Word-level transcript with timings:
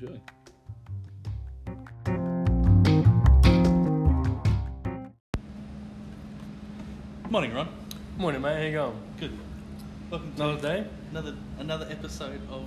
Enjoy. 0.00 0.18
Morning, 7.28 7.54
Ron. 7.54 7.68
Morning, 8.16 8.40
mate. 8.40 8.56
How 8.56 8.62
you 8.62 8.72
going? 8.72 9.02
Good. 9.18 9.38
Welcome 10.10 10.34
to 10.34 10.42
Another 10.42 10.60
day. 10.60 10.86
another 11.10 11.34
another 11.58 11.86
episode 11.90 12.40
of 12.50 12.64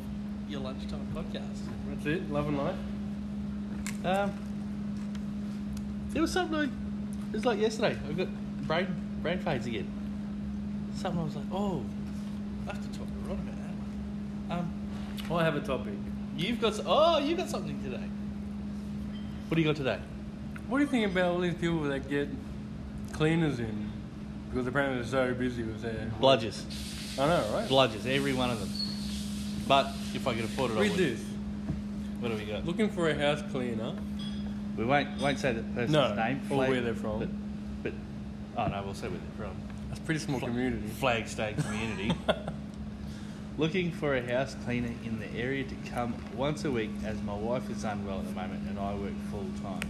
your 0.48 0.62
lunchtime 0.62 1.08
podcast. 1.14 1.60
That's 1.90 2.06
it. 2.06 2.32
Love 2.32 2.48
and 2.48 2.58
life. 2.58 2.76
Um, 4.06 4.34
there 6.10 6.22
was 6.22 6.32
something. 6.32 6.58
Like, 6.58 6.70
it 6.70 7.34
was 7.34 7.46
like 7.46 7.60
yesterday. 7.60 7.98
I 8.08 8.14
got 8.14 8.28
brain 8.68 8.96
brain 9.22 9.40
fades 9.40 9.66
again. 9.66 9.88
Something 10.96 11.22
I 11.22 11.24
was 11.24 11.36
like, 11.36 11.46
oh, 11.52 11.84
I 12.68 12.74
have 12.74 12.92
to 12.92 12.98
talk 13.00 13.08
to 13.08 13.14
Ron 13.28 13.40
about 13.40 13.58
that 13.58 14.60
one. 14.60 15.32
Um, 15.32 15.38
I 15.40 15.44
have 15.44 15.56
a 15.56 15.62
topic. 15.62 15.94
You've 16.38 16.60
got 16.62 16.80
oh, 16.86 17.18
you 17.20 17.36
got 17.36 17.50
something 17.50 17.82
today. 17.84 18.04
What 19.48 19.56
do 19.56 19.62
you 19.62 19.68
got 19.68 19.76
today? 19.76 20.00
What 20.68 20.80
do 20.80 20.84
you 20.86 20.90
think 20.90 21.12
about 21.12 21.32
all 21.32 21.40
these 21.40 21.54
people 21.56 21.82
that 21.84 22.10
get 22.10 22.28
cleaners 23.12 23.60
in 23.60 23.92
because 24.50 24.66
apparently 24.68 25.02
they're 25.02 25.10
so 25.30 25.34
busy 25.34 25.64
with 25.64 25.82
their 25.82 26.12
Bludgers, 26.22 26.64
I 27.20 27.28
know, 27.28 27.44
right? 27.54 27.68
bludgers, 27.68 28.06
every 28.06 28.34
one 28.34 28.50
of 28.52 28.60
them. 28.60 28.70
But 29.68 29.88
if 30.14 30.28
I 30.28 30.36
could 30.36 30.46
afford 30.46 30.72
it, 30.72 30.78
I 30.78 30.82
Read 30.82 30.92
would. 30.92 31.00
this. 31.00 31.24
What 32.20 32.30
do 32.32 32.38
we 32.38 32.46
got? 32.46 32.66
Looking 32.66 32.90
for 32.90 33.10
a 33.10 33.16
house 33.16 33.42
cleaner. 33.52 33.94
We 34.78 34.86
won't 34.86 35.22
won't 35.22 35.40
say 35.40 35.54
the 35.54 35.62
person's 35.62 35.92
No, 35.92 36.14
name 36.16 36.42
or 36.50 36.58
where 36.58 36.82
they're 36.82 36.96
from. 36.96 37.20
But, 37.20 37.30
but 37.84 37.94
oh 38.58 38.68
no, 38.68 38.84
we'll 38.84 38.94
say 38.94 39.08
where 39.08 39.20
they're 39.20 39.46
from. 39.48 39.56
That's 39.90 40.00
a 40.00 40.04
pretty 40.04 40.20
small 40.20 40.40
Fla- 40.40 40.50
community. 40.50 40.88
State 41.28 41.58
community. 41.58 42.12
Looking 43.58 43.92
for 43.92 44.16
a 44.16 44.22
house 44.26 44.56
cleaner 44.66 44.92
in 45.06 45.20
the 45.20 45.32
area 45.40 45.64
to 45.64 45.76
come 45.92 46.16
once 46.36 46.66
a 46.66 46.72
week 46.72 46.90
as 47.06 47.22
my 47.22 47.36
wife 47.36 47.70
is 47.70 47.84
unwell 47.84 48.20
at 48.20 48.26
the 48.28 48.34
moment 48.34 48.68
and 48.68 48.80
I 48.80 48.96
work 48.96 49.14
full 49.30 49.46
time. 49.62 49.88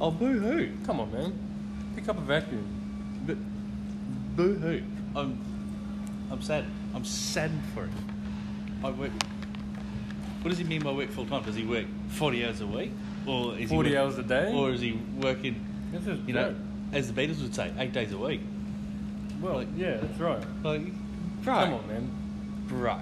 Oh, 0.00 0.10
boo 0.10 0.38
hoo! 0.40 0.70
Come 0.84 0.98
on, 1.00 1.12
man. 1.12 1.38
Pick 1.94 2.08
up 2.08 2.18
a 2.18 2.20
vacuum. 2.20 2.66
But 3.26 3.36
boo 4.36 4.54
hoo! 4.56 4.82
I'm 5.14 5.38
I'm 6.32 6.42
sad. 6.42 6.64
I'm 6.94 7.04
saddened 7.04 7.62
for 7.74 7.84
it. 7.84 7.90
I 8.82 8.90
work. 8.90 9.12
What 10.42 10.50
does 10.50 10.58
he 10.58 10.64
mean 10.64 10.82
by 10.82 10.90
work 10.92 11.10
full 11.10 11.26
time? 11.26 11.44
Does 11.44 11.54
he 11.54 11.64
work 11.64 11.86
forty 12.08 12.44
hours 12.44 12.60
a 12.60 12.66
week, 12.66 12.90
or 13.26 13.52
is 13.54 13.60
he 13.70 13.76
40 13.76 13.90
work- 13.90 13.98
hours 13.98 14.18
a 14.18 14.22
day? 14.24 14.52
or 14.52 14.70
is 14.72 14.80
he 14.80 14.98
working? 15.20 15.64
Is 15.94 16.06
You 16.26 16.34
know, 16.34 16.54
as 16.92 17.10
the 17.12 17.20
Beatles 17.20 17.40
would 17.40 17.54
say, 17.54 17.72
eight 17.78 17.92
days 17.92 18.12
a 18.12 18.18
week. 18.18 18.40
Well, 19.40 19.54
like- 19.54 19.68
yeah, 19.76 19.96
that's 19.98 20.18
right. 20.18 20.42
Like, 20.62 20.82
Come 21.44 21.74
on, 21.74 21.86
man. 21.88 22.10
Bro. 22.68 22.96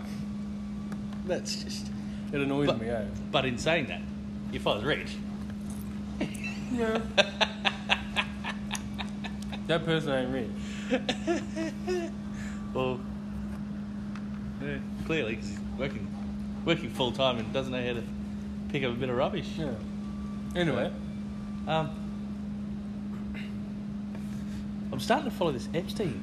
That's 1.26 1.62
just. 1.64 1.90
It 2.32 2.40
annoys 2.40 2.66
But- 2.68 2.80
me, 2.80 2.88
eh? 2.88 3.04
But 3.30 3.44
in 3.46 3.58
saying 3.58 3.86
that, 3.86 4.00
if 4.52 4.66
I 4.66 4.74
was 4.76 4.84
rich, 4.84 5.16
Yeah. 6.72 7.00
that 9.66 9.84
person 9.84 10.12
ain't 10.12 10.32
rich. 10.32 10.50
well, 12.74 13.00
yeah, 14.62 14.78
clearly 15.04 15.36
'cause 15.36 15.48
he's 15.48 15.58
working, 15.78 16.06
working 16.64 16.90
full 16.90 17.12
time 17.12 17.38
and 17.38 17.52
doesn't 17.52 17.72
know 17.72 17.84
how 17.84 17.94
to 17.94 18.02
pick 18.70 18.82
up 18.84 18.92
a 18.92 18.94
bit 18.94 19.08
of 19.08 19.16
rubbish. 19.16 19.48
Yeah. 19.58 19.72
Anyway, 20.54 20.90
Um, 21.66 21.90
I'm 24.92 25.00
starting 25.00 25.30
to 25.30 25.36
follow 25.36 25.52
this 25.52 25.68
Epstein, 25.74 26.20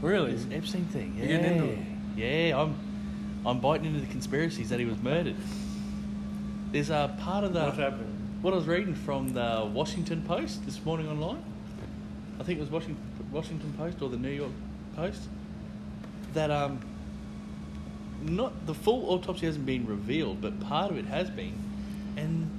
really? 0.00 0.32
this 0.32 0.46
Epstein 0.52 0.84
thing. 0.86 1.14
Yeah, 1.18 1.24
You're 1.24 1.38
getting 1.38 1.56
into 1.58 1.72
it? 1.72 1.78
Yeah. 2.16 2.60
I'm, 2.60 2.76
I'm 3.44 3.60
biting 3.60 3.86
into 3.86 4.00
the 4.00 4.06
conspiracies 4.06 4.68
that 4.70 4.78
he 4.80 4.86
was 4.86 4.98
murdered. 4.98 5.36
There's 6.70 6.90
a 6.90 7.16
part 7.20 7.44
of 7.44 7.52
the 7.52 7.64
What's 7.64 7.78
happening? 7.78 8.18
What 8.40 8.54
I 8.54 8.56
was 8.56 8.66
reading 8.66 8.94
from 8.94 9.34
the 9.34 9.70
Washington 9.72 10.22
Post 10.22 10.64
this 10.64 10.84
morning 10.84 11.08
online, 11.08 11.44
I 12.40 12.42
think 12.42 12.58
it 12.58 12.62
was 12.62 12.70
Washington, 12.70 13.02
Washington 13.30 13.72
Post 13.74 14.02
or 14.02 14.08
the 14.08 14.16
New 14.16 14.30
York 14.30 14.50
Post, 14.96 15.22
that 16.34 16.50
um, 16.50 16.80
not 18.22 18.66
the 18.66 18.74
full 18.74 19.10
autopsy 19.10 19.46
hasn't 19.46 19.66
been 19.66 19.86
revealed, 19.86 20.40
but 20.40 20.58
part 20.60 20.90
of 20.90 20.96
it 20.96 21.04
has 21.06 21.30
been, 21.30 21.54
and 22.16 22.50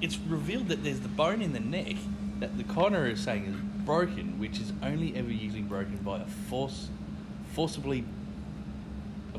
it's 0.00 0.18
revealed 0.18 0.68
that 0.68 0.82
there's 0.82 1.00
the 1.00 1.08
bone 1.08 1.42
in 1.42 1.52
the 1.52 1.60
neck 1.60 1.96
that 2.40 2.56
the 2.58 2.64
coroner 2.64 3.06
is 3.06 3.20
saying 3.20 3.44
is 3.44 3.54
broken, 3.84 4.38
which 4.38 4.58
is 4.58 4.72
only 4.82 5.14
ever 5.14 5.30
usually 5.30 5.62
broken 5.62 5.96
by 5.98 6.20
a 6.20 6.24
force, 6.24 6.88
forcibly, 7.52 8.04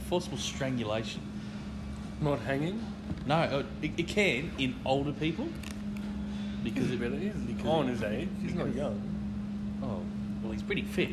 forcible 0.09 0.37
strangulation. 0.37 1.21
Not 2.21 2.39
hanging? 2.39 2.83
No, 3.25 3.35
uh, 3.35 3.63
it, 3.81 3.91
it 3.97 4.07
can 4.07 4.51
in 4.57 4.75
older 4.85 5.11
people 5.11 5.47
because 6.63 6.89
it, 6.91 7.01
it 7.01 7.13
is 7.13 7.35
because 7.35 7.65
on 7.65 7.87
his 7.87 8.03
age. 8.03 8.29
He's 8.41 8.53
not 8.55 8.73
young. 8.73 9.01
Oh, 9.83 10.01
well, 10.41 10.51
he's 10.51 10.61
pretty 10.63 10.83
fit. 10.83 11.09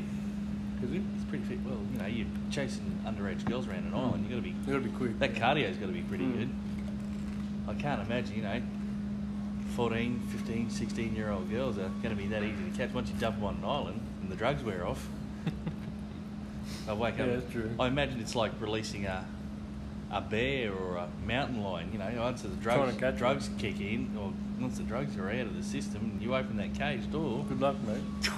Is 0.82 0.90
he? 0.90 0.96
He's 1.14 1.24
pretty 1.28 1.44
fit. 1.44 1.58
Well, 1.64 1.78
you 1.92 1.98
know, 1.98 2.06
you're 2.06 2.26
chasing 2.50 3.02
underage 3.04 3.44
girls 3.44 3.66
around 3.66 3.84
an 3.86 3.94
island. 3.94 4.24
You 4.24 4.30
got 4.30 4.36
to 4.36 4.42
be 4.42 4.50
You 4.50 4.56
gotta 4.66 4.80
be 4.80 4.90
quick. 4.90 5.18
that 5.18 5.34
cardio's 5.34 5.76
got 5.76 5.86
to 5.86 5.92
be 5.92 6.02
pretty 6.02 6.24
Mm. 6.24 6.38
good. 6.38 6.50
I 7.68 7.74
can't 7.74 8.00
imagine, 8.02 8.36
you 8.36 8.42
know, 8.42 8.60
14, 9.76 10.20
15, 10.30 10.70
16 10.70 11.14
year 11.16 11.30
old 11.30 11.50
girls 11.50 11.78
are 11.78 11.88
going 12.02 12.14
to 12.14 12.20
be 12.20 12.26
that 12.28 12.42
easy 12.42 12.70
to 12.70 12.76
catch 12.76 12.92
once 12.92 13.10
you 13.10 13.16
dump 13.18 13.36
them 13.36 13.44
on 13.44 13.54
an 13.56 13.64
island 13.64 14.00
and 14.22 14.30
the 14.30 14.36
drugs 14.36 14.62
wear 14.62 14.86
off. 14.86 15.06
I 16.88 16.92
wake 16.94 17.16
Yeah, 17.18 17.24
up. 17.24 17.30
that's 17.40 17.52
true. 17.52 17.70
I 17.78 17.86
imagine 17.88 18.20
it's 18.20 18.34
like 18.34 18.52
releasing 18.60 19.06
a 19.06 19.24
a 20.12 20.20
bear 20.20 20.72
or 20.72 20.96
a 20.96 21.08
mountain 21.24 21.62
lion. 21.62 21.90
You 21.92 21.98
know, 22.00 22.10
once 22.18 22.42
the 22.42 22.48
drugs 22.48 22.96
drugs 23.18 23.50
kick 23.58 23.80
in, 23.80 24.16
or 24.18 24.32
once 24.60 24.76
the 24.78 24.82
drugs 24.82 25.16
are 25.16 25.30
out 25.30 25.42
of 25.46 25.56
the 25.56 25.62
system, 25.62 26.00
and 26.14 26.22
you 26.22 26.34
open 26.34 26.56
that 26.56 26.74
cage 26.74 27.10
door. 27.12 27.44
Good 27.48 27.60
luck, 27.60 27.76
mate. 27.86 28.30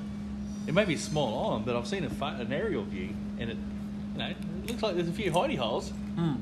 It 0.66 0.74
may 0.74 0.84
be 0.84 0.94
a 0.94 0.98
small 0.98 1.46
island, 1.50 1.64
but 1.64 1.76
I've 1.76 1.86
seen 1.86 2.02
a 2.04 2.24
an 2.24 2.52
aerial 2.52 2.82
view, 2.82 3.10
and 3.38 3.50
it, 3.50 3.56
you 4.14 4.18
know, 4.18 4.26
it 4.26 4.36
looks 4.66 4.82
like 4.82 4.96
there's 4.96 5.08
a 5.08 5.12
few 5.12 5.30
hidey 5.30 5.56
holes. 5.56 5.90
Hmm. 6.16 6.34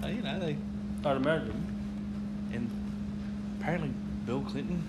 Uh, 0.00 0.06
you 0.06 0.22
know, 0.22 0.38
they 0.38 0.56
I'd 1.04 1.16
imagine. 1.16 1.66
and 2.52 2.70
apparently 3.60 3.90
Bill 4.26 4.42
Clinton, 4.42 4.84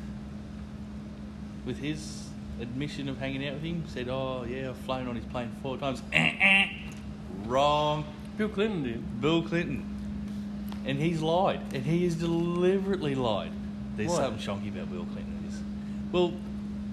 with 1.66 1.80
his 1.80 2.29
admission 2.60 3.10
of 3.10 3.18
hanging 3.20 3.48
out 3.48 3.56
with 3.56 3.64
him, 3.64 3.84
said, 3.88 4.08
"Oh 4.10 4.46
yeah, 4.48 4.70
I've 4.70 4.78
flown 4.78 5.08
on 5.08 5.16
his 5.16 5.26
plane 5.26 5.52
four 5.62 5.78
times." 5.78 6.02
Eh, 6.14 6.32
eh. 6.40 6.68
Wrong. 7.46 8.06
Bill 8.38 8.50
Clinton 8.50 8.84
did. 8.84 9.22
Bill 9.22 9.42
Clinton, 9.42 9.84
and 10.86 11.00
he's 11.00 11.22
lied, 11.22 11.62
and 11.74 11.84
he 11.86 12.04
has 12.06 12.16
deliberately 12.16 13.16
lied. 13.16 13.52
There's 13.96 14.10
Why? 14.12 14.18
something 14.18 14.40
shonky 14.42 14.70
about 14.70 14.92
Bill 14.92 15.06
Clinton. 15.06 15.44
Is 15.48 15.60
well, 16.12 16.34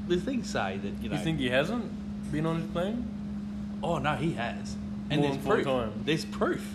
the 0.09 0.16
things 0.21 0.49
say 0.50 0.78
that 0.82 1.03
you 1.03 1.09
know. 1.09 1.16
You 1.16 1.22
think 1.22 1.38
he 1.38 1.49
hasn't 1.50 2.33
been 2.33 2.47
on 2.47 2.60
his 2.62 2.71
plane? 2.71 3.06
Oh 3.83 3.98
no, 3.98 4.15
he 4.16 4.33
has, 4.33 4.77
and 5.10 5.21
More 5.21 5.28
there's 5.31 5.37
than 5.37 5.44
four 5.44 5.54
proof. 5.54 5.66
times. 5.66 6.04
There's 6.04 6.25
proof. 6.25 6.75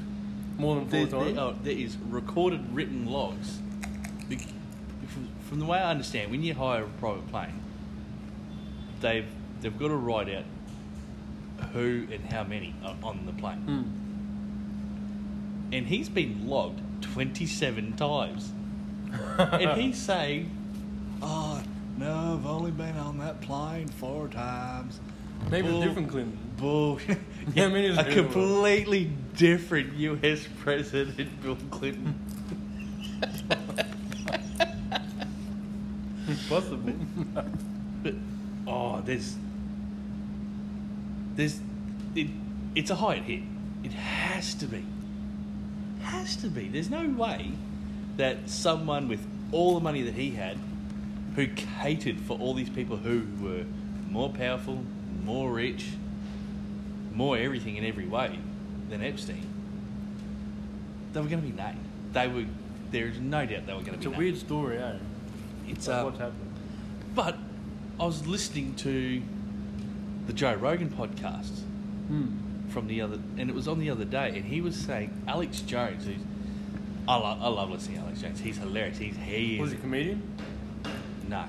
More 0.58 0.76
than 0.76 0.86
four 0.86 1.00
There, 1.00 1.08
times? 1.08 1.36
there, 1.36 1.44
oh, 1.44 1.56
there 1.64 1.74
is 1.78 1.98
recorded 2.10 2.62
written 2.74 3.08
logs. 3.08 3.60
From 5.50 5.60
the 5.60 5.66
way 5.66 5.80
I 5.80 5.90
understand, 5.92 6.32
when 6.32 6.44
you 6.44 6.54
hire 6.54 6.84
a 6.84 6.88
private 6.88 7.28
plane, 7.30 7.61
they've 9.02 9.26
they've 9.62 9.78
got 9.78 9.90
to 9.90 9.96
write 9.96 10.30
out 10.30 10.46
who 11.74 12.08
and 12.12 12.26
how 12.32 12.44
many 12.44 12.74
are 12.84 12.96
on 13.04 13.26
the 13.26 13.34
plane, 13.34 13.58
Hmm. 13.62 13.84
and 15.76 15.88
he's 15.88 16.10
been 16.10 16.48
logged 16.48 16.82
twenty 17.02 17.46
seven 17.46 17.94
times, 17.94 18.52
and 19.38 19.80
he's 19.80 19.98
saying, 19.98 20.50
"Oh 21.22 21.62
no, 21.98 22.38
I've 22.40 22.46
only 22.46 22.72
been 22.72 22.98
on 22.98 23.18
that 23.20 23.42
plane 23.42 23.88
four 23.88 24.28
times." 24.28 25.00
Maybe 25.50 25.68
Bull- 25.70 25.82
a 25.82 25.86
different 25.88 26.10
Clinton. 26.10 26.38
Bull. 26.58 27.00
Yeah, 27.56 27.66
I 27.66 27.70
mean, 27.70 27.98
a 27.98 28.04
completely 28.14 29.10
different 29.36 29.94
U.S. 29.96 30.48
President, 30.60 31.42
Bill 31.42 31.58
Clinton. 31.72 32.14
Possible. 36.48 36.94
Oh, 38.72 39.02
there's 39.04 39.36
there's 41.36 41.60
it, 42.16 42.28
it's 42.74 42.90
a 42.90 42.96
high 42.96 43.18
hit. 43.18 43.42
It 43.84 43.94
has 43.94 44.54
to 44.56 44.66
be. 44.66 44.86
Has 46.04 46.36
to 46.38 46.48
be. 46.48 46.70
There's 46.70 46.90
no 46.90 47.08
way 47.10 47.52
that 48.18 48.50
someone 48.50 49.08
with 49.08 49.26
all 49.52 49.74
the 49.76 49.82
money 49.82 50.04
that 50.04 50.14
he 50.14 50.32
had, 50.32 50.58
who 51.36 51.48
catered 51.48 52.20
for 52.22 52.38
all 52.40 52.54
these 52.54 52.70
people 52.70 52.98
who 52.98 53.26
were 53.42 53.66
more 54.10 54.30
powerful, 54.30 54.84
more 55.24 55.52
rich, 55.52 55.88
more 57.14 57.38
everything 57.38 57.76
in 57.76 57.86
every 57.86 58.06
way 58.06 58.40
than 58.90 59.04
Epstein, 59.04 59.46
they 61.14 61.20
were 61.20 61.28
going 61.28 61.42
to 61.42 61.48
be 61.48 61.56
named. 61.56 61.80
They 62.14 62.28
were. 62.28 62.46
There's 62.92 63.20
no 63.20 63.46
doubt 63.46 63.68
they 63.68 63.74
were 63.74 63.82
going 63.82 63.86
to 63.86 63.92
be. 63.92 63.96
It's 63.98 64.06
a 64.06 64.10
named. 64.10 64.18
weird 64.18 64.38
story, 64.38 64.78
eh? 64.78 64.94
It's 65.68 65.88
Like, 65.88 65.98
uh, 65.98 66.04
what's 66.06 66.20
happened? 66.20 66.52
but 67.16 67.38
I 68.02 68.06
was 68.06 68.26
listening 68.26 68.74
to 68.78 69.22
the 70.26 70.34
Joe 70.34 70.56
Rogan 70.56 70.90
podcast 70.90 71.60
Hmm. 72.08 72.26
from 72.70 72.88
the 72.88 73.00
other, 73.02 73.20
and 73.38 73.48
it 73.50 73.56
was 73.56 73.68
on 73.68 73.80
the 73.80 73.90
other 73.92 74.06
day, 74.06 74.30
and 74.36 74.44
he 74.46 74.60
was 74.60 74.76
saying 74.76 75.12
Alex 75.28 75.62
Jones, 75.62 76.06
who's 76.06 76.16
I, 77.08 77.16
lo- 77.16 77.38
I 77.42 77.48
love 77.48 77.70
listening 77.72 77.98
to 77.98 78.04
Alex 78.04 78.22
Jones. 78.22 78.40
He's 78.40 78.58
hilarious. 78.58 78.98
He's 78.98 79.16
he 79.18 79.56
is. 79.56 79.62
Was 79.62 79.72
he 79.72 79.78
a 79.78 79.82
comedian? 79.82 80.22
no, 81.30 81.46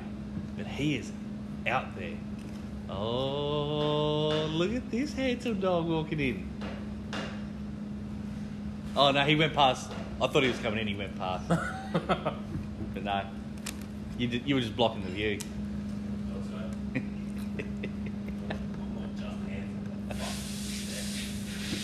but 0.56 0.66
he 0.66 0.96
is 0.96 1.10
out 1.66 1.96
there. 1.96 2.14
Oh, 2.90 4.46
look 4.50 4.75
at 4.75 4.90
this 4.90 5.12
handsome 5.14 5.58
dog 5.60 5.87
walking 5.88 6.20
in. 6.20 6.48
Oh 8.94 9.10
no, 9.10 9.25
he 9.25 9.37
went 9.37 9.55
past. 9.55 9.90
I 10.20 10.26
thought 10.26 10.43
he 10.43 10.48
was 10.50 10.58
coming 10.58 10.81
in. 10.81 10.87
He 10.87 10.94
went 10.94 11.16
past, 11.16 11.48
but 11.93 13.02
no, 13.02 13.22
you 14.19 14.28
did, 14.28 14.46
you 14.46 14.55
were 14.55 14.60
just 14.60 14.76
blocking 14.76 15.02
the 15.02 15.10
view. 15.10 15.38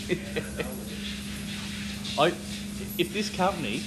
I, 2.18 2.32
if 2.96 3.12
this 3.12 3.30
company 3.30 3.82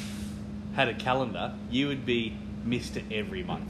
had 0.75 0.87
a 0.87 0.93
calendar, 0.93 1.53
you 1.69 1.87
would 1.87 2.05
be 2.05 2.37
Mister 2.63 3.01
every 3.11 3.43
month. 3.43 3.69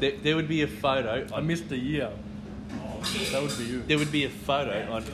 There, 0.00 0.12
there 0.22 0.36
would 0.36 0.48
be 0.48 0.62
a 0.62 0.66
photo. 0.66 1.26
I 1.32 1.36
On, 1.36 1.46
missed 1.46 1.70
a 1.72 1.76
year. 1.76 2.10
That 3.32 3.42
would 3.42 3.56
be 3.58 3.64
you. 3.64 3.82
there 3.82 3.98
would 3.98 4.12
be 4.12 4.24
a 4.24 4.28
photo 4.28 4.92
on 4.92 5.04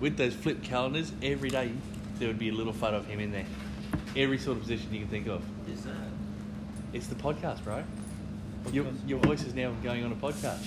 with 0.00 0.16
those 0.16 0.34
flip 0.34 0.62
calendars 0.62 1.12
every 1.22 1.50
day. 1.50 1.70
There 2.18 2.28
would 2.28 2.38
be 2.38 2.48
a 2.48 2.52
little 2.52 2.72
photo 2.72 2.98
of 2.98 3.06
him 3.06 3.20
in 3.20 3.32
there. 3.32 3.46
Every 4.16 4.38
sort 4.38 4.56
of 4.56 4.62
position 4.62 4.92
you 4.92 5.00
can 5.00 5.08
think 5.08 5.28
of. 5.28 5.42
Is 5.70 5.82
that? 5.82 5.92
It's 6.92 7.06
the 7.06 7.14
podcast, 7.14 7.64
bro. 7.64 7.84
Your, 8.72 8.86
your 9.06 9.18
voice 9.20 9.44
is 9.44 9.54
now 9.54 9.72
going 9.82 10.04
on 10.04 10.12
a 10.12 10.16
podcast. 10.16 10.60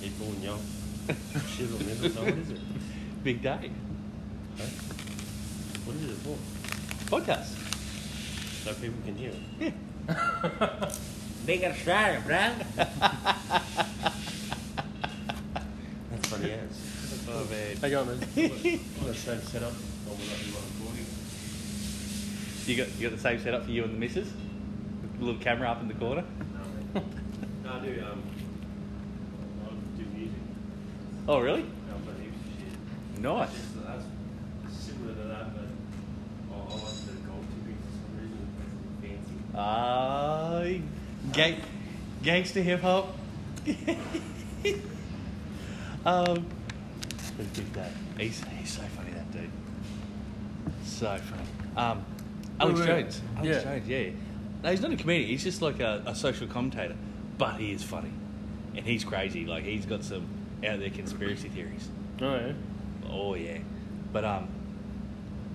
He's 0.00 0.12
born 0.12 0.40
young. 0.42 0.60
Shit 1.06 1.70
on 1.72 1.78
this. 1.78 2.14
So 2.14 2.22
what 2.24 2.34
is 2.34 2.50
it? 2.50 2.58
Big 3.24 3.42
day. 3.42 3.70
Huh? 4.58 4.64
What 5.84 5.96
is 5.96 6.10
it 6.10 6.16
for? 6.16 6.36
Podcast. 7.16 7.54
So 8.64 8.74
people 8.74 9.00
can 9.04 9.14
hear 9.16 9.30
it. 9.30 9.36
Yeah. 9.60 10.92
Big 11.46 11.62
Australia, 11.64 12.22
bro. 12.26 12.50
That's 16.10 16.28
funny 16.28 16.50
as. 16.50 16.96
Oh 17.28 17.44
man. 17.50 17.76
Hang 17.76 17.94
on, 17.94 18.06
man. 18.06 18.18
What 18.18 19.10
a 19.10 19.14
same 19.14 19.40
setup. 19.42 19.72
Oh, 20.08 20.12
we're 20.12 20.26
not 20.26 20.38
recording. 20.80 21.06
You 22.66 22.76
got 22.76 22.88
you 22.98 23.08
got 23.08 23.16
the 23.16 23.22
same 23.22 23.40
setup 23.40 23.64
for 23.64 23.70
you 23.70 23.84
and 23.84 23.94
the 23.94 23.98
missus? 23.98 24.28
The 25.18 25.24
little 25.24 25.40
camera 25.40 25.70
up 25.70 25.80
in 25.80 25.88
the 25.88 25.94
corner. 25.94 26.24
No, 26.52 27.00
man. 27.00 27.04
no, 27.64 27.72
I 27.72 27.78
do. 27.78 27.78
Um, 27.78 27.78
I 27.78 27.84
do 27.84 27.94
music. 27.94 28.45
Oh 31.28 31.40
really? 31.40 31.62
I 31.62 31.98
play 32.04 32.14
heaps 32.22 32.36
of 32.36 32.52
shit. 32.60 33.22
Nice. 33.22 33.50
Just, 33.50 33.84
that's 33.84 34.04
similar 34.70 35.14
to 35.14 35.22
that, 35.22 35.54
but 35.54 35.66
I, 36.52 36.54
I 36.54 36.60
like 36.60 36.94
the 37.04 37.12
gold 37.26 37.44
tipping 37.50 37.78
for 37.82 37.90
some 37.96 38.14
reason. 38.20 38.46
Fancy. 39.02 39.34
Ah, 39.56 40.62
gang, 41.32 41.56
gangster 42.22 42.62
hip 42.62 42.80
hop. 42.80 43.16
um, 46.06 46.46
but 47.36 47.54
Big 47.54 47.72
Dave, 47.72 47.84
he's 48.18 48.44
he's 48.60 48.70
so 48.70 48.82
funny 48.82 49.10
that 49.10 49.32
dude. 49.32 49.50
So 50.84 51.18
funny. 51.18 51.42
Um, 51.76 52.04
Alex 52.60 52.78
Wait, 52.78 52.88
wait, 52.88 53.02
Jones. 53.02 53.20
Alex 53.36 53.48
yeah. 53.48 53.62
Jones, 53.64 53.88
yeah. 53.88 54.10
No, 54.62 54.70
he's 54.70 54.80
not 54.80 54.92
a 54.92 54.96
comedian. 54.96 55.28
He's 55.28 55.42
just 55.42 55.60
like 55.60 55.80
a, 55.80 56.04
a 56.06 56.14
social 56.14 56.46
commentator, 56.46 56.94
but 57.36 57.56
he 57.56 57.72
is 57.72 57.82
funny, 57.82 58.12
and 58.76 58.86
he's 58.86 59.02
crazy. 59.02 59.44
Like 59.44 59.64
he's 59.64 59.86
got 59.86 60.04
some 60.04 60.28
out 60.66 60.80
there 60.80 60.90
conspiracy 60.90 61.48
theories. 61.48 61.88
Oh, 62.20 62.34
yeah. 62.34 62.52
Oh 63.08 63.34
yeah, 63.34 63.58
but 64.12 64.24
um, 64.24 64.48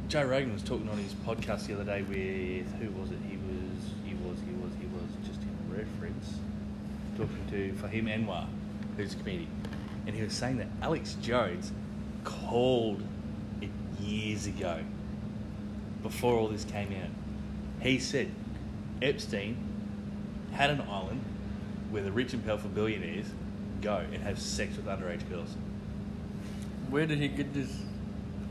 Joe 0.07 0.23
Rogan 0.23 0.53
was 0.53 0.63
talking 0.63 0.87
on 0.89 0.97
his 0.97 1.13
podcast 1.13 1.67
the 1.67 1.73
other 1.73 1.83
day 1.83 2.01
with 2.01 2.71
who 2.79 2.89
was 2.99 3.11
it? 3.11 3.17
He 3.29 3.37
was 3.37 3.93
he 4.05 4.13
was 4.13 4.37
he 4.45 4.53
was 4.53 4.71
he 4.79 4.87
was 4.87 5.27
just 5.27 5.41
in 5.41 5.77
reference 5.77 6.35
talking 7.17 7.45
to 7.49 7.73
Fahim 7.73 8.05
Anwar, 8.05 8.47
who's 8.95 9.13
a 9.13 9.17
comedian, 9.17 9.49
and 10.07 10.15
he 10.15 10.23
was 10.23 10.33
saying 10.33 10.57
that 10.57 10.67
Alex 10.81 11.15
Jones 11.21 11.71
called 12.23 13.01
it 13.61 13.69
years 13.99 14.47
ago, 14.47 14.79
before 16.01 16.35
all 16.35 16.47
this 16.47 16.63
came 16.63 16.93
out. 16.93 17.09
He 17.81 17.99
said 17.99 18.31
Epstein 19.01 19.57
had 20.53 20.69
an 20.69 20.81
island 20.81 21.21
where 21.89 22.03
the 22.03 22.11
rich 22.11 22.33
and 22.33 22.45
powerful 22.45 22.69
billionaires 22.69 23.27
go 23.81 23.97
and 23.97 24.21
have 24.23 24.39
sex 24.39 24.75
with 24.77 24.85
underage 24.85 25.27
girls. 25.29 25.55
Where 26.89 27.05
did 27.05 27.19
he 27.19 27.27
get 27.27 27.53
this? 27.53 27.71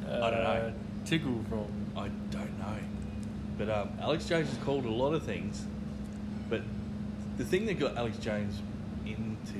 Uh, 0.08 0.20
I 0.22 0.30
don't 0.30 0.42
know. 0.44 0.72
Tickle 1.04 1.44
from. 1.48 1.66
I 1.96 2.08
don't 2.30 2.58
know. 2.58 2.76
But 3.58 3.68
um, 3.70 3.90
Alex 4.00 4.26
Jones 4.26 4.48
has 4.48 4.58
called 4.64 4.84
a 4.86 4.90
lot 4.90 5.12
of 5.14 5.22
things. 5.22 5.64
But 6.48 6.62
the 7.36 7.44
thing 7.44 7.66
that 7.66 7.78
got 7.78 7.96
Alex 7.96 8.16
Jones 8.18 8.60
into 9.06 9.52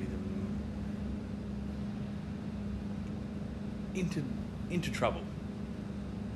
the 3.93 3.99
into 3.99 4.23
into 4.69 4.89
trouble 4.91 5.21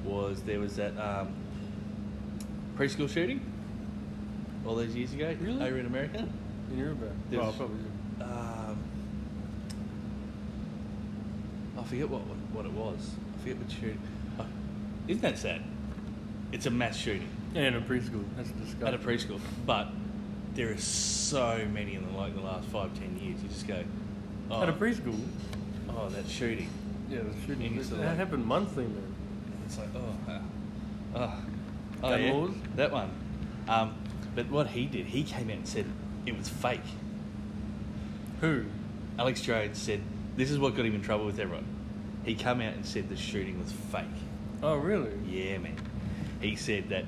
was 0.03 0.41
there 0.43 0.59
was 0.59 0.75
that 0.75 0.95
um, 0.99 1.29
preschool 2.77 3.09
shooting 3.09 3.39
all 4.65 4.75
those 4.75 4.93
years 4.95 5.13
ago 5.13 5.35
Really? 5.41 5.63
over 5.65 5.77
in 5.79 5.85
America. 5.85 6.27
In 6.71 6.77
Europe? 6.77 6.97
There's- 7.29 7.43
Well, 7.43 7.53
probably. 7.53 7.79
Um, 8.21 8.77
forget 11.85 12.09
what 12.09 12.21
what 12.53 12.65
it 12.65 12.71
was. 12.71 13.11
I 13.35 13.41
forget 13.41 13.57
what 13.57 13.71
shooting. 13.71 13.99
Oh, 14.39 14.45
isn't 15.07 15.21
that 15.21 15.37
sad? 15.37 15.61
It's 16.51 16.65
a 16.65 16.71
mass 16.71 16.95
shooting 16.97 17.27
Yeah, 17.53 17.63
in 17.63 17.75
a 17.75 17.81
preschool. 17.81 18.23
That's 18.37 18.49
disgusting. 18.51 18.87
at 18.87 18.93
a 18.93 18.97
preschool, 18.97 19.39
but 19.65 19.87
there 20.53 20.71
are 20.71 20.77
so 20.77 21.65
many 21.73 21.95
in 21.95 22.05
the 22.05 22.13
like 22.17 22.33
the 22.35 22.41
last 22.41 22.67
five 22.67 22.93
ten 22.97 23.17
years. 23.19 23.41
You 23.41 23.49
just 23.49 23.67
go, 23.67 23.83
oh, 24.51 24.61
At 24.63 24.69
a 24.69 24.73
preschool? 24.73 25.19
oh 25.89 26.09
that 26.09 26.27
shooting. 26.27 26.69
Yeah, 27.09 27.19
the 27.21 27.45
shooting. 27.47 27.77
That 27.99 28.17
happened 28.17 28.45
monthly, 28.45 28.85
man. 28.85 29.13
It's 29.65 29.77
like 29.77 29.89
oh, 29.95 30.31
uh, 30.31 30.39
oh, 31.15 31.33
oh 32.03 32.09
Gun 32.09 32.21
yeah, 32.23 32.31
laws? 32.31 32.51
that 32.75 32.91
one. 32.91 33.09
Um, 33.67 33.95
but 34.35 34.49
what 34.49 34.67
he 34.67 34.85
did, 34.85 35.07
he 35.07 35.23
came 35.23 35.49
out 35.49 35.57
and 35.57 35.67
said 35.67 35.85
it 36.25 36.37
was 36.37 36.49
fake. 36.49 36.81
Who? 38.41 38.65
Alex 39.17 39.41
Jones 39.41 39.77
said 39.77 40.01
this 40.35 40.51
is 40.51 40.59
what 40.59 40.75
got 40.75 40.85
him 40.85 40.95
in 40.95 41.01
trouble 41.01 41.25
with 41.25 41.39
everyone. 41.39 41.65
He 42.25 42.33
came 42.35 42.59
out 42.61 42.73
and 42.73 42.85
said 42.85 43.07
the 43.09 43.15
shooting 43.15 43.59
was 43.59 43.71
fake. 43.71 44.05
Oh, 44.63 44.75
really? 44.77 45.11
Yeah, 45.29 45.59
man. 45.59 45.75
He 46.41 46.55
said 46.55 46.89
that. 46.89 47.05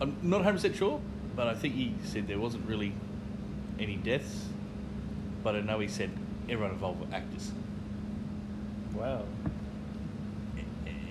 I'm 0.00 0.16
not 0.22 0.36
100 0.38 0.52
percent 0.56 0.76
sure, 0.76 1.00
but 1.36 1.46
I 1.48 1.54
think 1.54 1.74
he 1.74 1.94
said 2.04 2.26
there 2.26 2.38
wasn't 2.38 2.66
really 2.66 2.92
any 3.78 3.96
deaths. 3.96 4.46
But 5.42 5.56
I 5.56 5.60
know 5.60 5.78
he 5.80 5.88
said 5.88 6.10
everyone 6.48 6.72
involved 6.72 7.00
were 7.00 7.14
actors, 7.14 7.50
Wow. 8.94 9.24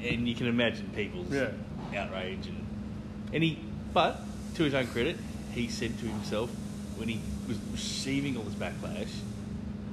and 0.03 0.27
you 0.27 0.35
can 0.35 0.47
imagine 0.47 0.89
people's 0.95 1.31
Yeah. 1.31 1.51
outrage 1.95 2.47
and 2.47 2.65
and 3.33 3.43
he. 3.43 3.59
But 3.93 4.21
to 4.55 4.63
his 4.63 4.73
own 4.73 4.87
credit, 4.87 5.17
he 5.53 5.67
said 5.67 5.97
to 5.99 6.05
himself 6.05 6.51
when 6.97 7.09
he 7.09 7.19
was 7.47 7.57
receiving 7.71 8.37
all 8.37 8.43
this 8.43 8.53
backlash, 8.55 9.09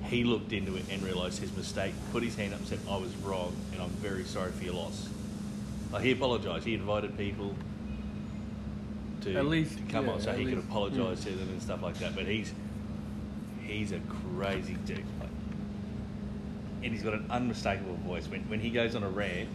he 0.06 0.24
looked 0.24 0.52
into 0.52 0.76
it 0.76 0.84
and 0.90 1.02
realised 1.02 1.40
his 1.40 1.54
mistake, 1.56 1.92
put 2.12 2.22
his 2.22 2.36
hand 2.36 2.52
up 2.52 2.60
and 2.60 2.68
said, 2.68 2.78
I 2.88 2.96
was 2.96 3.14
wrong 3.16 3.54
and 3.72 3.82
I'm 3.82 3.90
very 3.90 4.24
sorry 4.24 4.52
for 4.52 4.64
your 4.64 4.74
loss. 4.74 5.08
Like 5.92 6.02
he 6.02 6.12
apologised. 6.12 6.66
He 6.66 6.74
invited 6.74 7.16
people 7.16 7.54
to, 9.22 9.36
At 9.36 9.46
least, 9.46 9.76
to 9.78 9.82
come 9.84 10.06
yeah, 10.06 10.12
on 10.12 10.20
so 10.20 10.32
he 10.32 10.44
could 10.44 10.58
apologise 10.58 11.20
mm. 11.20 11.24
to 11.24 11.30
them 11.30 11.48
and 11.48 11.62
stuff 11.62 11.82
like 11.82 11.98
that. 11.98 12.14
But 12.14 12.26
he's 12.26 12.52
he's 13.62 13.92
a 13.92 14.00
crazy 14.34 14.74
dude. 14.84 14.98
Like, 15.20 15.28
and 16.82 16.92
he's 16.92 17.02
got 17.02 17.14
an 17.14 17.26
unmistakable 17.30 17.96
voice. 17.96 18.28
When, 18.28 18.42
when 18.48 18.60
he 18.60 18.70
goes 18.70 18.94
on 18.94 19.02
a 19.02 19.08
rant, 19.08 19.48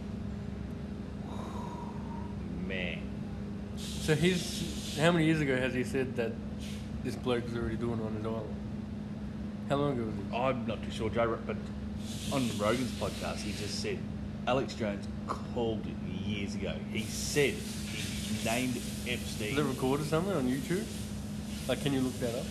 man, 2.66 2.98
So 3.76 4.14
he's. 4.14 4.98
How 4.98 5.10
many 5.10 5.24
years 5.24 5.40
ago 5.40 5.56
has 5.56 5.72
he 5.72 5.84
said 5.84 6.16
that 6.16 6.32
this 7.02 7.14
bloke 7.14 7.46
is 7.46 7.56
already 7.56 7.76
doing 7.76 7.98
it 7.98 8.04
on 8.04 8.14
his 8.14 8.26
island? 8.26 8.54
How 9.72 9.78
long 9.78 9.92
ago 9.92 10.04
was 10.04 10.14
it? 10.18 10.34
I'm 10.34 10.66
not 10.66 10.82
too 10.82 10.90
sure, 10.90 11.08
Joe, 11.08 11.38
but 11.46 11.56
on 12.30 12.46
Rogan's 12.58 12.90
podcast, 13.00 13.38
he 13.38 13.52
just 13.52 13.80
said 13.80 13.98
Alex 14.46 14.74
Jones 14.74 15.08
called 15.26 15.86
it 15.86 16.12
years 16.12 16.54
ago. 16.54 16.74
He 16.92 17.04
said 17.04 17.54
he 17.54 18.44
named 18.44 18.76
Epstein. 19.08 19.52
Is 19.52 19.56
it 19.56 19.62
recorded 19.62 20.04
somewhere 20.04 20.36
on 20.36 20.46
YouTube? 20.46 20.84
Like, 21.68 21.80
can 21.80 21.94
you 21.94 22.02
look 22.02 22.12
that 22.20 22.34
up? 22.34 22.44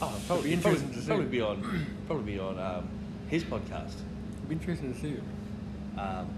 oh, 0.00 0.20
probably, 0.26 0.52
It'd 0.54 0.60
be 0.60 0.62
probably, 0.62 0.80
interesting 0.80 0.92
to 0.92 1.00
see 1.00 1.06
probably 1.08 1.26
be 1.26 1.40
on, 1.42 1.86
probably 2.06 2.32
be 2.32 2.38
on 2.38 2.58
um, 2.58 2.88
his 3.28 3.44
podcast. 3.44 3.92
It'd 4.38 4.48
be 4.48 4.54
interesting 4.54 4.94
to 4.94 5.00
see 5.00 5.10
it. 5.10 5.22
Um, 5.98 6.30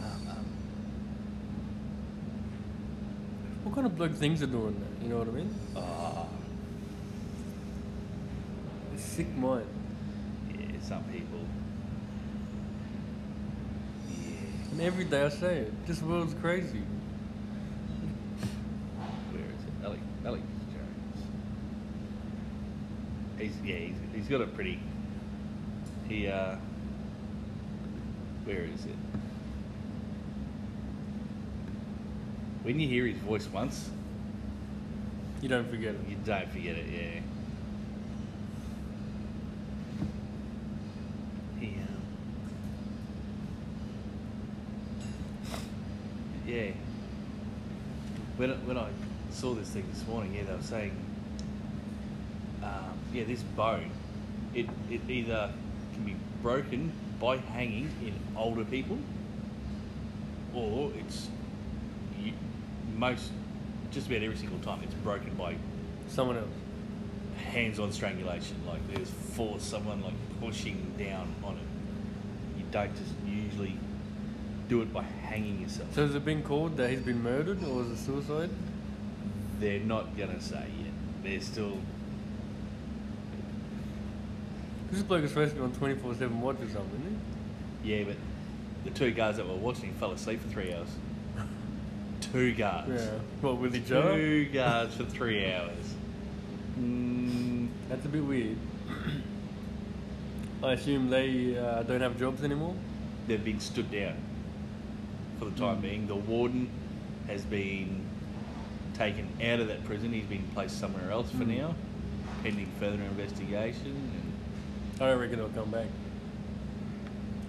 um, 0.00 0.30
What 3.70 3.76
kind 3.76 3.86
of 3.86 3.96
bloke 3.96 4.14
things 4.14 4.42
are 4.42 4.48
doing 4.48 4.74
that? 4.80 5.04
You 5.04 5.10
know 5.10 5.18
what 5.18 5.28
I 5.28 5.30
mean? 5.30 5.54
Ah. 5.76 6.26
A 8.92 8.98
sick 8.98 9.28
mind. 9.36 9.64
yeah, 10.52 10.66
some 10.82 11.04
people. 11.04 11.38
Yeah. 14.08 14.72
And 14.72 14.80
every 14.80 15.04
day 15.04 15.22
I 15.22 15.28
say 15.28 15.58
it. 15.58 15.86
This 15.86 16.02
world's 16.02 16.34
crazy. 16.34 16.82
Where 19.30 19.44
is 19.44 19.64
it? 19.64 19.84
Alex, 19.84 20.02
Alex 20.24 20.42
Jones. 20.72 21.24
He's 23.38 23.54
yeah. 23.64 23.76
He's, 23.76 23.96
he's 24.16 24.26
got 24.26 24.40
a 24.40 24.48
pretty. 24.48 24.80
He 26.08 26.26
uh. 26.26 26.56
Where 28.42 28.64
is 28.64 28.84
it? 28.84 28.96
When 32.70 32.78
you 32.78 32.86
hear 32.86 33.04
his 33.04 33.18
voice 33.18 33.48
once, 33.48 33.90
You 35.42 35.48
don't 35.48 35.68
forget 35.68 35.92
it. 35.92 36.00
you 36.08 36.14
don't 36.24 36.48
forget 36.52 36.76
it. 36.76 36.86
Yeah. 36.88 37.20
He 41.58 41.66
um. 41.66 42.02
Yeah. 46.46 46.70
When 48.36 48.52
I, 48.52 48.54
when 48.54 48.78
I 48.78 48.86
saw 49.32 49.54
this 49.54 49.70
thing 49.70 49.86
this 49.92 50.06
morning, 50.06 50.36
yeah, 50.36 50.44
they 50.44 50.54
were 50.54 50.62
saying, 50.62 50.94
um, 52.62 52.96
yeah, 53.12 53.24
this 53.24 53.42
bone, 53.42 53.90
it 54.54 54.66
it 54.88 55.00
either 55.10 55.50
can 55.94 56.04
be 56.04 56.14
broken 56.40 56.92
by 57.20 57.38
hanging 57.38 57.90
in 58.00 58.14
older 58.36 58.64
people, 58.64 58.98
or 60.54 60.92
it's 60.94 61.26
most 63.00 63.32
just 63.90 64.06
about 64.06 64.22
every 64.22 64.36
single 64.36 64.58
time 64.58 64.80
it's 64.84 64.94
broken 64.94 65.34
by 65.34 65.56
Someone 66.08 66.36
else. 66.36 66.48
hands-on 67.52 67.92
strangulation. 67.92 68.56
Like 68.66 68.80
there's 68.92 69.10
force, 69.10 69.62
someone 69.62 70.02
like 70.02 70.14
pushing 70.40 70.92
down 70.98 71.32
on 71.42 71.54
it. 71.54 72.58
You 72.58 72.64
don't 72.70 72.94
just 72.94 73.12
usually 73.26 73.76
do 74.68 74.82
it 74.82 74.92
by 74.92 75.02
hanging 75.02 75.62
yourself. 75.62 75.94
So 75.94 76.06
has 76.06 76.14
it 76.14 76.24
been 76.24 76.42
called 76.42 76.76
that 76.76 76.90
he's 76.90 77.00
been 77.00 77.22
murdered 77.22 77.62
or 77.64 77.76
was 77.76 77.88
it 77.90 77.96
suicide? 77.96 78.50
They're 79.60 79.80
not 79.80 80.16
gonna 80.16 80.40
say 80.40 80.66
yet. 80.78 80.92
They're 81.22 81.40
still. 81.40 81.78
This 84.90 85.02
bloke 85.02 85.22
is 85.22 85.30
supposed 85.30 85.52
to 85.52 85.56
be 85.58 85.62
on 85.64 85.72
24 85.72 86.14
7 86.14 86.40
watch 86.40 86.56
or 86.56 86.68
something, 86.68 87.00
isn't 87.00 87.20
Yeah, 87.84 88.04
but 88.04 88.16
the 88.84 88.90
two 88.90 89.12
guys 89.12 89.36
that 89.36 89.46
were 89.46 89.54
watching 89.54 89.92
fell 89.94 90.10
asleep 90.10 90.40
for 90.42 90.48
three 90.48 90.72
hours. 90.74 90.88
Two 92.32 92.52
guards. 92.54 92.88
Yeah. 93.02 93.10
What, 93.40 93.58
with 93.58 93.74
each 93.76 93.90
other? 93.92 94.14
Two 94.16 94.46
guards 94.46 94.94
for 94.96 95.04
three 95.04 95.52
hours. 95.52 95.94
Mm, 96.78 97.68
That's 97.88 98.04
a 98.04 98.08
bit 98.08 98.24
weird. 98.24 98.56
I 100.62 100.72
assume 100.72 101.08
they 101.10 101.56
uh, 101.58 101.82
don't 101.84 102.00
have 102.00 102.18
jobs 102.18 102.42
anymore? 102.44 102.74
they've 103.26 103.44
been 103.44 103.60
stood 103.60 103.88
down 103.92 104.14
for 105.38 105.44
the 105.44 105.52
time 105.52 105.76
Mm. 105.78 105.82
being. 105.82 106.06
The 106.08 106.16
warden 106.16 106.68
has 107.28 107.42
been 107.44 108.00
taken 108.94 109.28
out 109.44 109.60
of 109.60 109.68
that 109.68 109.84
prison. 109.84 110.12
He's 110.12 110.24
been 110.24 110.42
placed 110.52 110.78
somewhere 110.80 111.10
else 111.12 111.30
for 111.30 111.44
Mm. 111.44 111.58
now, 111.58 111.74
pending 112.42 112.66
further 112.80 113.00
investigation. 113.04 113.86
And 113.86 115.02
I 115.02 115.10
don't 115.10 115.20
reckon 115.20 115.38
they'll 115.38 115.48
come 115.50 115.70
back. 115.70 115.86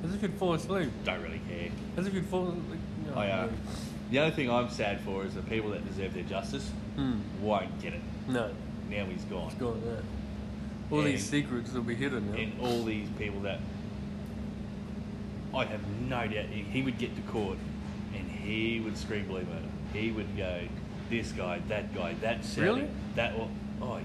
As 0.04 0.14
if 0.14 0.22
you'd 0.22 0.36
fall 0.36 0.54
asleep. 0.54 0.90
don't 1.04 1.22
really 1.24 1.42
care. 1.50 1.70
As 1.98 2.06
if 2.06 2.14
you'd 2.14 2.26
fall 2.28 2.46
you 2.46 3.12
know, 3.12 3.20
I, 3.20 3.30
uh, 3.30 3.48
the 4.12 4.20
only 4.20 4.32
thing 4.32 4.50
I'm 4.50 4.70
sad 4.70 5.02
for 5.02 5.24
is 5.26 5.34
the 5.36 5.42
people 5.42 5.72
that 5.72 5.88
deserve 5.88 6.14
their 6.14 6.24
justice 6.24 6.70
Hmm. 6.96 7.20
won't 7.42 7.82
get 7.82 7.94
it. 7.94 8.02
No, 8.28 8.52
Now 8.90 9.06
he's 9.06 9.24
gone. 9.24 9.48
it's 9.48 9.56
gone, 9.56 9.82
yeah. 9.86 10.02
All 10.92 11.02
these 11.02 11.22
And- 11.22 11.44
secrets 11.46 11.72
will 11.74 11.82
be 11.84 11.96
hidden 11.96 12.32
now. 12.32 12.38
And 12.38 12.54
all 12.62 12.84
these 12.84 13.08
people 13.18 13.40
that 13.42 13.60
I 15.54 15.66
have 15.66 15.82
no 16.10 16.28
doubt 16.28 16.46
he 16.52 16.62
he 16.64 16.82
would 16.82 16.98
get 16.98 17.16
to 17.16 17.22
court 17.24 17.58
and 18.16 18.30
he 18.30 18.80
would 18.82 18.98
scream 18.98 19.26
blue 19.28 19.40
murder. 19.44 19.68
He 19.94 20.12
would 20.12 20.36
go, 20.38 20.62
this 21.10 21.32
guy, 21.34 21.60
that 21.68 21.94
guy, 21.96 22.14
that 22.22 22.44
shouting, 22.46 22.64
Really? 22.76 22.88
that 23.16 23.34
or, 23.36 23.50
oh 23.82 23.98
yeah. 23.98 24.04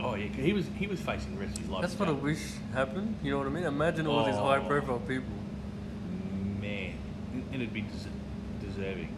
Oh 0.00 0.14
yeah, 0.16 0.26
'cause 0.28 0.44
he 0.44 0.52
was 0.52 0.66
he 0.78 0.86
was 0.86 1.00
facing 1.00 1.34
the 1.36 1.40
rest 1.40 1.56
of 1.56 1.62
his 1.62 1.70
life. 1.70 1.82
That's 1.82 1.98
what 1.98 2.08
I 2.08 2.12
jail. 2.12 2.20
wish 2.20 2.52
happened. 2.72 3.16
You 3.22 3.32
know 3.32 3.38
what 3.38 3.46
I 3.46 3.50
mean? 3.50 3.64
Imagine 3.64 4.06
all 4.06 4.24
these 4.24 4.34
Oh. 4.36 4.44
high 4.46 4.58
profile 4.60 4.98
people. 5.00 5.26
Man, 7.62 7.68
it'd 7.68 7.74
be 7.74 7.82
des- 7.82 8.66
deserving. 8.66 9.08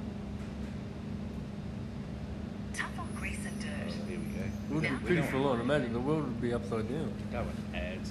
Tough 2.74 2.90
on 2.98 3.08
grease 3.16 3.38
and 3.46 3.54
Oh, 3.64 4.06
here 4.06 4.18
we 4.18 4.24
go. 4.24 4.42
It 4.44 4.74
would 4.74 4.82
be 4.82 4.88
don't- 4.88 5.06
pretty 5.06 5.22
full 5.22 5.48
on. 5.48 5.60
Imagine 5.60 5.92
the 5.94 6.00
world 6.00 6.24
would 6.24 6.40
be 6.42 6.52
upside 6.52 6.88
down. 6.90 7.12
Go 7.32 7.42
with 7.44 7.74
ads. 7.74 8.10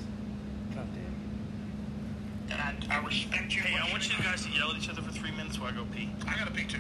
God 0.74 0.88
damn. 0.96 2.52
And 2.52 2.62
I, 2.92 2.96
I 2.98 3.06
respect 3.06 3.56
you. 3.56 3.62
Hey, 3.62 3.78
I 3.78 3.92
want 3.92 4.10
you 4.10 4.24
guys 4.24 4.44
to 4.46 4.52
yell 4.52 4.72
at 4.72 4.78
each 4.78 4.90
other 4.90 5.02
for 5.04 5.12
three 5.12 5.32
minutes 5.32 5.60
while 5.60 5.70
I 5.72 5.76
go 5.76 5.86
pee. 5.96 6.10
I 6.28 6.36
gotta 6.40 6.52
pee 6.52 6.66
too. 6.66 6.80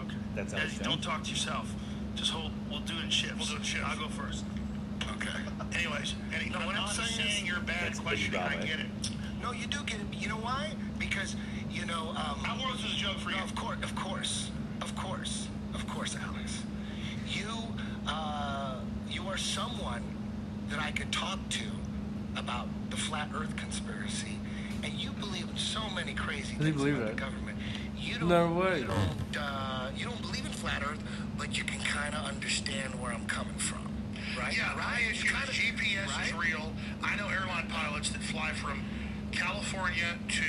Okay. 0.00 0.16
That's 0.34 0.52
how 0.52 0.58
Guys, 0.58 0.78
don't 0.80 1.02
talk 1.02 1.22
to 1.24 1.30
yourself. 1.30 1.72
Just 2.16 2.32
hold. 2.32 2.50
We'll 2.68 2.80
do 2.80 2.98
it 2.98 3.04
in 3.04 3.10
shifts. 3.10 3.36
We'll 3.38 3.46
do 3.46 3.54
it 3.54 3.58
in 3.58 3.62
shifts. 3.64 3.86
I'll 3.88 3.98
go 3.98 4.08
first. 4.08 4.44
Okay. 5.16 5.30
Anyways, 5.78 6.14
any, 6.34 6.50
No, 6.50 6.58
what 6.66 6.74
I'm 6.74 6.82
I'm 6.84 6.88
saying 6.88 7.08
saying 7.08 7.28
is, 7.28 7.42
you're 7.44 7.58
a 7.58 7.60
bad 7.60 7.86
That's 7.94 8.00
questioner. 8.00 8.38
I 8.38 8.56
get 8.56 8.80
it. 8.80 8.86
no, 9.40 9.52
you 9.52 9.66
do 9.68 9.84
get 9.84 10.00
it. 10.00 10.06
You 10.14 10.28
know 10.30 10.36
why? 10.42 10.72
Because 10.98 11.36
you 11.78 11.86
know. 11.86 12.08
Um, 12.10 12.40
How 12.42 12.58
long 12.60 12.74
is 12.76 12.82
this 12.82 12.92
joke 12.94 13.18
for 13.18 13.30
no. 13.30 13.38
Of 13.38 13.54
course, 13.54 13.78
of 13.82 13.94
course, 13.94 14.50
of 14.82 14.94
course, 14.96 15.48
of 15.74 15.86
course, 15.88 16.16
Alex. 16.20 16.62
You, 17.28 17.46
uh, 18.06 18.80
you 19.08 19.22
are 19.28 19.36
someone 19.36 20.02
that 20.70 20.80
I 20.80 20.90
could 20.90 21.12
talk 21.12 21.38
to 21.50 21.64
about 22.36 22.68
the 22.90 22.96
flat 22.96 23.28
Earth 23.34 23.56
conspiracy, 23.56 24.38
and 24.82 24.92
you 24.94 25.10
believe 25.12 25.48
in 25.48 25.56
so 25.56 25.88
many 25.94 26.14
crazy 26.14 26.54
Does 26.54 26.64
things 26.64 26.76
believe 26.76 26.96
about 26.96 27.10
the 27.16 27.20
government. 27.20 27.58
You 27.96 28.18
don't, 28.18 28.28
No 28.28 28.52
way. 28.52 28.80
You 28.80 28.86
don't, 28.86 29.36
uh, 29.38 29.90
you 29.96 30.04
don't 30.04 30.20
believe 30.22 30.46
in 30.46 30.52
flat 30.52 30.82
Earth, 30.82 31.02
but 31.36 31.56
you 31.56 31.64
can 31.64 31.80
kind 31.80 32.14
of 32.14 32.24
understand 32.24 33.00
where 33.00 33.12
I'm 33.12 33.26
coming 33.26 33.58
from, 33.58 33.86
right? 34.38 34.56
Yeah, 34.56 34.68
right. 34.76 35.00
my 35.02 35.10
issue 35.10 35.28
Kinda- 35.28 35.50
is 35.50 35.56
GPS 35.56 36.26
is 36.26 36.32
real. 36.34 36.72
I 37.02 37.16
know 37.16 37.28
airline 37.28 37.68
pilots 37.68 38.10
that 38.10 38.22
fly 38.22 38.52
from 38.52 38.82
California 39.32 40.16
to 40.28 40.42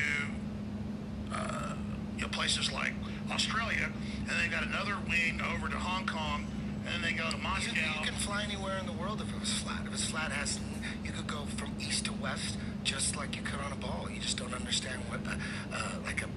uh, 1.33 1.73
you 2.15 2.21
know, 2.23 2.27
places 2.29 2.71
like 2.71 2.93
Australia, 3.31 3.89
and 4.27 4.29
they 4.41 4.47
got 4.49 4.63
another 4.63 4.95
wing 5.07 5.41
over 5.53 5.69
to 5.69 5.77
Hong 5.77 6.05
Kong, 6.05 6.45
and 6.85 6.93
then 6.95 7.01
they 7.01 7.13
go 7.17 7.29
to 7.29 7.37
You, 7.37 7.43
Moscow. 7.43 7.71
you 7.73 8.05
can 8.05 8.15
fly 8.15 8.43
anywhere 8.43 8.77
in 8.79 8.85
the 8.85 8.93
world 8.93 9.21
if 9.21 9.33
it 9.33 9.39
was 9.39 9.53
flat. 9.53 9.81
If 9.87 9.93
it's 9.93 10.05
flat, 10.09 10.31
it 10.31 10.33
has 10.35 10.59
you 11.03 11.11
could 11.11 11.27
go 11.27 11.45
from 11.57 11.71
east 11.79 12.05
to 12.05 12.13
west 12.13 12.57
just 12.83 13.15
like 13.15 13.35
you 13.35 13.41
could 13.41 13.59
on 13.59 13.71
a 13.71 13.75
ball. 13.75 14.07
You 14.11 14.19
just 14.19 14.37
don't 14.37 14.53
understand 14.53 15.01
what 15.09 15.19
uh, 15.27 15.35
uh, 15.73 15.95
like 16.05 16.23
a 16.23 16.27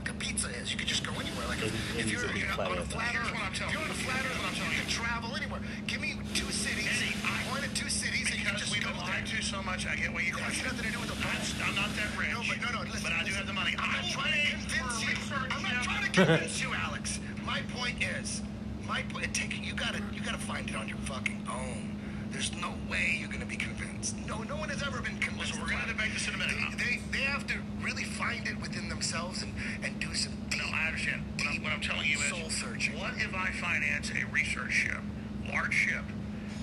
like 0.00 0.10
a 0.10 0.14
pizza 0.14 0.48
is. 0.62 0.70
You 0.72 0.78
could 0.78 0.86
just 0.88 1.04
go 1.04 1.12
anywhere. 1.18 1.46
Like 1.48 1.58
if, 1.62 1.98
if 1.98 2.10
you're 2.12 2.24
you 2.36 2.46
know, 2.46 2.62
on 2.62 2.78
a 2.78 2.84
flat 2.84 3.14
earth, 3.16 3.32
what 3.32 3.42
I'm 3.42 3.52
if 3.52 3.58
telling 3.58 3.72
you're 3.74 3.82
on 3.82 3.90
a 3.90 3.94
flat 3.94 4.24
earth, 4.24 4.38
what 4.38 4.48
I'm 4.48 4.54
you 4.54 4.62
telling 4.62 4.78
can 4.78 4.88
travel 4.88 5.36
anywhere. 5.36 5.60
Give 5.86 6.00
me 6.00 6.16
two 6.34 6.50
cities. 6.50 6.86
Eddie, 6.88 7.14
I- 7.24 7.42
point 7.50 7.64
at 7.64 7.74
two 7.74 7.87
just 8.58 8.72
we've 8.72 8.82
been 8.82 8.96
lied 8.98 9.24
to 9.26 9.42
so 9.42 9.62
much, 9.62 9.86
I 9.86 9.94
get 9.94 10.12
what 10.12 10.26
you 10.26 10.34
It 10.34 10.42
has 10.42 10.62
nothing 10.64 10.86
to 10.86 10.92
do 10.92 10.98
with 10.98 11.14
the 11.14 11.18
I'm, 11.22 11.70
I'm 11.70 11.74
not 11.78 11.94
that 11.94 12.10
rich. 12.18 12.34
No, 12.34 12.42
but 12.42 12.58
no, 12.58 12.68
no. 12.74 12.90
Listen, 12.90 13.06
but 13.06 13.12
I 13.14 13.22
do 13.22 13.32
have 13.38 13.46
the 13.46 13.52
money. 13.52 13.74
I'm 13.78 13.92
not 13.92 14.10
trying 14.10 14.34
to 14.34 14.50
convince 14.50 14.98
you. 15.06 15.14
I'm 15.50 15.62
not 15.62 15.82
trying 15.86 16.04
to 16.04 16.10
convince 16.26 16.60
you, 16.60 16.74
Alex. 16.74 17.20
My 17.46 17.62
point 17.74 18.02
is, 18.02 18.42
my 18.86 19.02
point. 19.14 19.32
Take 19.34 19.54
you 19.62 19.74
gotta 19.74 20.02
you 20.12 20.20
gotta 20.22 20.42
find 20.42 20.68
it 20.68 20.74
on 20.74 20.88
your 20.88 20.98
fucking 21.06 21.46
own. 21.46 21.94
There's 22.30 22.52
no 22.60 22.74
way 22.90 23.16
you're 23.20 23.30
gonna 23.30 23.46
be 23.46 23.56
convinced. 23.56 24.16
No, 24.26 24.42
no 24.42 24.56
one 24.56 24.68
has 24.68 24.82
ever 24.82 25.00
been 25.00 25.18
convinced. 25.18 25.54
Listen, 25.54 25.62
we're 25.62 25.70
gonna 25.70 25.92
debate 25.92 26.12
this 26.12 26.26
in 26.26 26.34
a 26.34 26.38
minute. 26.38 26.56
They, 26.76 26.84
they, 26.84 27.00
they 27.12 27.24
have 27.30 27.46
to 27.46 27.54
really 27.80 28.04
find 28.04 28.46
it 28.46 28.60
within 28.60 28.88
themselves 28.88 29.42
and, 29.42 29.54
and 29.84 29.98
do 30.00 30.12
some 30.14 30.34
deep. 30.50 30.60
No, 30.60 30.68
I 30.74 30.88
understand. 30.88 31.22
What 31.38 31.46
I'm, 31.46 31.62
what 31.62 31.72
I'm 31.72 31.80
telling 31.80 32.06
you 32.06 32.18
is, 32.18 32.28
Soul 32.28 32.50
searching. 32.50 32.98
what 32.98 33.14
if 33.16 33.34
I 33.34 33.50
finance 33.52 34.10
a 34.10 34.26
research 34.34 34.72
ship, 34.72 35.00
large 35.48 35.74
ship, 35.74 36.04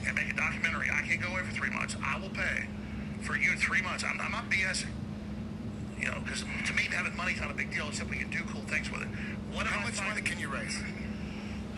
and 0.06 0.16
make 0.16 0.30
a 0.32 0.36
documentary? 0.36 0.90
I 0.94 1.02
can't 1.02 1.22
go 1.22 1.30
away 1.30 1.42
for 1.44 1.54
three 1.54 1.70
months. 1.70 1.96
I 2.04 2.20
will 2.20 2.30
pay 2.30 2.68
for 3.22 3.36
you 3.36 3.56
three 3.58 3.82
months. 3.82 4.04
I'm, 4.04 4.20
I'm 4.22 4.32
not 4.32 4.50
BSing. 4.50 4.92
You 6.00 6.12
know, 6.12 6.20
because 6.24 6.42
to 6.44 6.74
me, 6.74 6.84
having 6.92 7.16
money's 7.16 7.40
not 7.40 7.50
a 7.52 7.54
big 7.56 7.72
deal, 7.74 7.88
except 7.88 8.10
we 8.10 8.18
can 8.18 8.30
do 8.30 8.40
cool 8.52 8.62
things 8.68 8.92
with 8.92 9.02
it. 9.02 9.08
What 9.52 9.66
How 9.66 9.80
if 9.88 9.96
much 9.98 10.08
money 10.08 10.22
can 10.22 10.38
you 10.40 10.50
raise? 10.52 10.78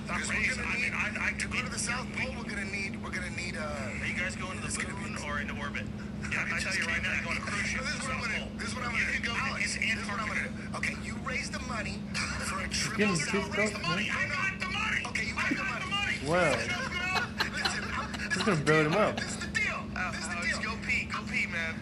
Not 0.07 0.17
Because 0.23 0.29
we're 0.29 0.39
raise, 0.39 0.55
gonna 0.57 0.67
I 0.67 0.75
need, 0.75 0.91
mean, 0.91 0.93
I, 0.95 1.07
I, 1.29 1.31
to 1.37 1.47
go 1.47 1.59
to 1.61 1.69
the 1.69 1.79
South 1.79 2.07
Pole, 2.17 2.33
we're 2.35 2.49
gonna 2.49 2.65
need 2.71 2.97
we're 3.03 3.11
gonna 3.11 3.29
need 3.37 3.55
uh. 3.55 3.61
Are 4.01 4.07
you 4.07 4.15
guys 4.17 4.35
going 4.35 4.55
to 4.57 4.61
the 4.63 4.67
It's 4.67 4.77
gonna 4.77 4.95
be- 4.95 5.11
moon 5.11 5.19
or 5.27 5.39
into 5.39 5.53
orbit? 5.59 5.85
Yeah, 6.31 6.43
I 6.49 6.59
tell 6.59 6.73
you 6.75 6.83
right 6.87 7.03
now, 7.03 7.13
you're 7.13 7.23
going 7.23 7.37
to 7.37 7.43
cruise 7.45 7.67
ship. 7.67 7.81
No, 7.83 7.87
this 7.87 7.95
is 8.01 8.07
what 8.07 8.15
I'm 8.15 8.21
gonna 8.23 8.39
do. 8.39 8.45
This 8.57 8.67
is 8.69 8.75
what 8.75 8.83
I'm 8.87 8.91
gonna 8.91 9.05
can 9.13 9.21
do. 9.21 9.27
go 9.29 9.35
Alex, 9.37 9.75
this 9.77 9.83
is 9.83 10.07
what 10.09 10.19
I'm 10.19 10.27
gonna 10.27 10.41
Antarctica. 10.41 10.71
do. 10.71 10.77
Okay, 10.81 10.95
you 11.05 11.13
raise 11.23 11.49
the 11.51 11.59
money 11.69 11.95
for 12.49 12.59
a 12.59 12.67
trip. 12.67 12.97
Getting 12.97 13.15
to 13.15 13.21
pissed 13.21 13.31
South- 13.31 13.57
Raise 13.57 13.71
the 13.71 13.77
off, 13.77 13.87
money. 13.87 14.09
I 14.11 14.23
got 14.27 14.51
the 14.59 14.69
money. 14.73 15.01
Okay, 15.13 15.25
you 15.29 15.35
I 15.37 15.41
got 15.43 15.49
the 15.49 15.55
got 15.55 15.79
the 15.83 15.87
money. 15.91 16.17
money. 16.25 16.86
Wow. 18.47 18.53
Listen, 18.53 18.63
I'm, 18.63 18.63
this 18.63 18.63
It's 18.63 18.63
is 18.63 18.63
gonna 18.63 18.63
build 18.63 18.87
him 18.87 18.95
up. 18.95 19.15
This 19.19 19.27
is 19.31 19.37
the 19.43 19.47
deal. 19.47 19.75
Oh, 19.75 20.11
this 20.11 20.21
is 20.21 20.27
the 20.27 20.35
Alex, 20.39 20.57
deal. 20.59 20.71
go 20.71 20.77
pee. 20.87 21.03
Go 21.11 21.19
pee, 21.27 21.47
man. 21.51 21.75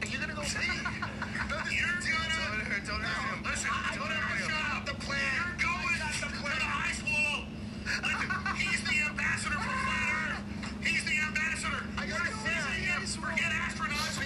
Are 0.00 0.06
you 0.08 0.16
gonna 0.18 0.32
go 0.32 0.42
see? 0.48 0.64
No, 0.64 1.60
this 1.60 1.76
You're 1.76 1.92
is 1.92 2.00
the 2.00 2.08
deal. 2.08 2.16
gonna- 2.16 2.80
Don't 2.86 3.02
No, 3.02 3.08
him. 3.08 3.42
Listen, 3.44 3.68
I- 3.68 3.96
don't 3.96 4.08
I- 4.08 4.16
ever 4.16 4.38
shut 4.48 4.64
up. 4.72 4.86
The 4.86 4.94
plan. 4.96 5.20
You're 5.44 5.60
going 5.60 5.92
to 5.92 6.56
the 6.56 6.64
high 6.64 6.92
school. 6.96 7.44
Listen, 7.84 8.56
he's 8.56 8.80
the 8.80 8.96
ambassador 9.12 9.58
for 9.60 9.76
Flat 9.76 10.08
Earth. 10.16 10.40
He's 10.88 11.04
the 11.04 11.16
ambassador. 11.20 11.80
I 12.00 12.06
gotta 12.06 12.32
say, 12.32 12.80
him. 12.80 13.00
Forget 13.04 13.52
astronauts. 13.52 14.16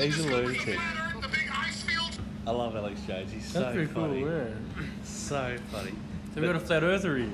He's 0.00 0.16
a 0.16 0.22
Discovery 0.24 0.40
of 0.40 0.66
lunatic. 0.66 0.74
Flat 0.80 0.96
Earth, 1.16 1.20
the 1.22 1.28
big 1.28 1.48
ice 1.52 1.82
field. 1.82 2.16
I 2.46 2.50
love 2.52 2.76
Alex 2.76 3.00
Jones. 3.06 3.32
He's 3.32 3.52
That's 3.52 3.66
so 3.66 3.72
pretty 3.72 3.92
funny. 3.92 4.20
cool, 4.22 4.30
yeah. 4.32 4.84
So 5.04 5.56
funny. 5.72 5.92
So 6.34 6.40
we 6.40 6.46
got 6.46 6.56
a 6.56 6.60
flat 6.60 6.82
earther 6.82 7.16
here. 7.18 7.28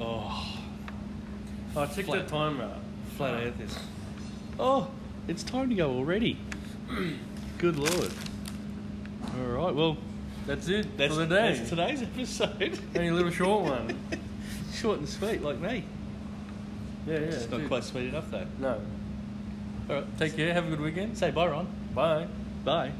Oh, 0.00 0.52
Oh, 1.78 1.86
check 1.94 2.04
Flat- 2.06 2.26
that 2.26 2.28
time 2.28 2.60
out. 2.60 2.80
Flat 3.16 3.34
earthers. 3.42 3.78
Oh, 4.58 4.88
it's 5.28 5.42
time 5.42 5.68
to 5.70 5.74
go 5.74 5.90
already. 5.90 6.38
Good 7.58 7.76
lord. 7.76 8.12
All 9.38 9.44
right. 9.46 9.74
Well, 9.74 9.96
That's 10.46 10.68
it 10.68 10.96
that's, 10.96 11.12
for 11.14 11.20
the 11.20 11.26
day. 11.26 11.54
that's 11.56 11.68
today's 11.68 12.02
episode. 12.02 12.78
Only 12.94 13.08
a 13.08 13.14
little 13.14 13.30
short 13.30 13.64
one. 13.64 13.98
Short 14.74 14.98
and 14.98 15.08
sweet, 15.08 15.40
like 15.40 15.58
me. 15.58 15.84
Yeah, 17.06 17.14
yeah. 17.14 17.18
It's 17.20 17.50
not 17.50 17.60
it. 17.60 17.68
quite 17.68 17.82
sweet 17.82 18.08
enough 18.08 18.30
though. 18.30 18.46
No. 18.58 18.80
All 19.88 19.96
right. 19.96 20.18
Take 20.18 20.36
care. 20.36 20.52
Have 20.52 20.66
a 20.66 20.68
good 20.68 20.82
weekend. 20.82 21.16
Say 21.16 21.30
bye, 21.30 21.46
Ron. 21.46 21.66
Bye. 21.94 22.26
Bye. 22.62 22.92